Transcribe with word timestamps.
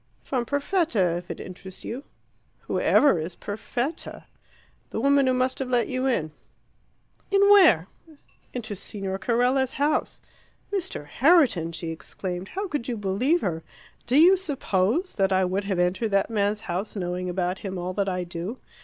"From 0.23 0.47
Perfetta, 0.47 1.17
if 1.17 1.29
it 1.29 1.39
interests 1.39 1.85
you." 1.85 2.03
"Who 2.61 2.79
ever 2.79 3.19
is 3.19 3.35
Perfetta?" 3.35 4.23
"The 4.89 4.99
woman 4.99 5.27
who 5.27 5.33
must 5.35 5.59
have 5.59 5.69
let 5.69 5.87
you 5.89 6.07
in." 6.07 6.31
"In 7.29 7.41
where?" 7.51 7.85
"Into 8.51 8.75
Signor 8.75 9.19
Carella's 9.19 9.73
house." 9.73 10.19
"Mr. 10.73 11.05
Herriton!" 11.05 11.71
she 11.71 11.89
exclaimed. 11.91 12.47
"How 12.47 12.67
could 12.67 12.87
you 12.87 12.97
believe 12.97 13.41
her? 13.41 13.61
Do 14.07 14.17
you 14.17 14.37
suppose 14.37 15.13
that 15.17 15.31
I 15.31 15.45
would 15.45 15.65
have 15.65 15.77
entered 15.77 16.09
that 16.09 16.31
man's 16.31 16.61
house, 16.61 16.95
knowing 16.95 17.29
about 17.29 17.59
him 17.59 17.77
all 17.77 17.93
that 17.93 18.09
I 18.09 18.23
do? 18.23 18.57